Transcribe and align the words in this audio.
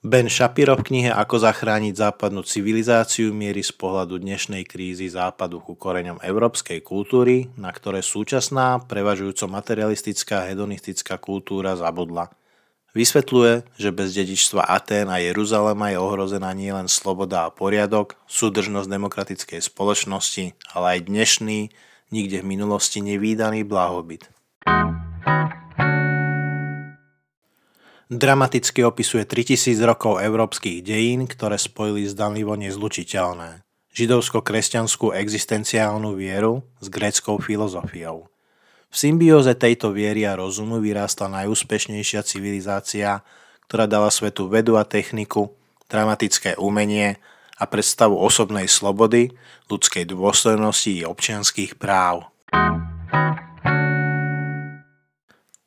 Ben 0.00 0.32
Shapiro 0.32 0.80
v 0.80 0.88
knihe 0.88 1.10
Ako 1.12 1.44
zachrániť 1.44 1.92
západnú 1.92 2.40
civilizáciu 2.40 3.36
mierí 3.36 3.60
z 3.60 3.76
pohľadu 3.76 4.16
dnešnej 4.16 4.64
krízy 4.64 5.12
západu 5.12 5.60
ku 5.60 5.76
koreňom 5.76 6.24
európskej 6.24 6.80
kultúry, 6.80 7.52
na 7.60 7.68
ktoré 7.68 8.00
súčasná, 8.00 8.80
prevažujúco 8.80 9.44
materialistická 9.52 10.48
hedonistická 10.48 11.20
kultúra 11.20 11.76
zabudla. 11.76 12.32
Vysvetľuje, 12.96 13.76
že 13.76 13.92
bez 13.92 14.16
dedičstva 14.16 14.72
Atén 14.72 15.12
a 15.12 15.20
Jeruzalema 15.20 15.92
je 15.92 16.00
ohrozená 16.00 16.48
nielen 16.56 16.88
sloboda 16.88 17.44
a 17.44 17.52
poriadok, 17.52 18.16
súdržnosť 18.24 18.88
demokratickej 18.88 19.60
spoločnosti, 19.60 20.56
ale 20.72 20.96
aj 20.96 21.12
dnešný, 21.12 21.68
nikde 22.08 22.40
v 22.40 22.48
minulosti 22.48 23.04
nevýdaný 23.04 23.68
blahobyt. 23.68 24.32
Dramaticky 28.10 28.82
opisuje 28.82 29.22
3000 29.22 29.86
rokov 29.86 30.18
európskych 30.18 30.82
dejín, 30.82 31.30
ktoré 31.30 31.54
spojili 31.54 32.10
zdanlivo 32.10 32.58
nezlučiteľné. 32.58 33.62
Židovsko-kresťanskú 33.94 35.14
existenciálnu 35.14 36.18
vieru 36.18 36.66
s 36.82 36.90
gréckou 36.90 37.38
filozofiou. 37.38 38.26
V 38.90 38.94
symbióze 38.98 39.54
tejto 39.54 39.94
viery 39.94 40.26
a 40.26 40.34
rozumu 40.34 40.82
vyrástla 40.82 41.30
najúspešnejšia 41.38 42.26
civilizácia, 42.26 43.22
ktorá 43.70 43.86
dala 43.86 44.10
svetu 44.10 44.50
vedu 44.50 44.74
a 44.74 44.82
techniku, 44.82 45.54
dramatické 45.86 46.58
umenie 46.58 47.14
a 47.62 47.70
predstavu 47.70 48.18
osobnej 48.18 48.66
slobody, 48.66 49.30
ľudskej 49.70 50.10
dôstojnosti 50.10 50.98
i 50.98 51.06
občianských 51.06 51.78
práv. 51.78 52.26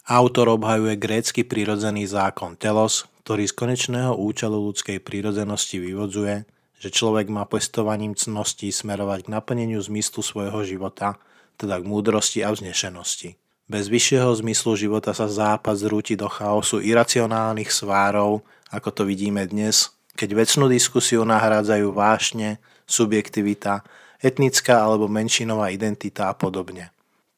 Autor 0.04 0.60
obhajuje 0.60 1.00
grécky 1.00 1.48
prirodzený 1.48 2.12
zákon 2.12 2.60
telos, 2.60 3.08
ktorý 3.24 3.48
z 3.48 3.56
konečného 3.56 4.12
účelu 4.20 4.60
ľudskej 4.60 5.00
prírodzenosti 5.00 5.80
vyvodzuje, 5.80 6.44
že 6.76 6.90
človek 6.92 7.32
má 7.32 7.48
pestovaním 7.48 8.12
cností 8.12 8.68
smerovať 8.68 9.24
k 9.24 9.32
naplneniu 9.32 9.80
zmyslu 9.80 10.20
svojho 10.20 10.68
života, 10.68 11.16
teda 11.56 11.80
k 11.80 11.88
múdrosti 11.88 12.44
a 12.44 12.52
vznešenosti. 12.52 13.40
Bez 13.72 13.88
vyššieho 13.88 14.28
zmyslu 14.44 14.76
života 14.76 15.16
sa 15.16 15.32
západ 15.32 15.80
zrúti 15.80 16.20
do 16.20 16.28
chaosu 16.28 16.84
iracionálnych 16.84 17.72
svárov, 17.72 18.44
ako 18.76 18.90
to 18.92 19.08
vidíme 19.08 19.48
dnes, 19.48 19.96
keď 20.20 20.36
väčšinu 20.36 20.68
diskusiu 20.68 21.24
nahrádzajú 21.24 21.88
vášne, 21.96 22.60
subjektivita, 22.84 23.88
etnická 24.20 24.84
alebo 24.84 25.08
menšinová 25.08 25.72
identita 25.72 26.28
a 26.28 26.36
podobne. 26.36 26.92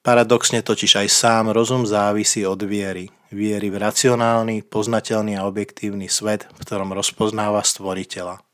Paradoxne 0.05 0.61
totiž 0.61 1.01
aj 1.01 1.07
sám 1.09 1.45
rozum 1.49 1.81
závisí 1.81 2.45
od 2.45 2.61
viery. 2.61 3.09
Viery 3.33 3.73
v 3.73 3.81
racionálny, 3.81 4.61
poznateľný 4.61 5.33
a 5.33 5.49
objektívny 5.49 6.13
svet, 6.13 6.45
v 6.45 6.61
ktorom 6.61 6.93
rozpoznáva 6.93 7.65
stvoriteľa. 7.65 8.44